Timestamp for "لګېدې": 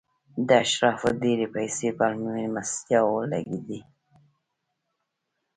3.31-3.79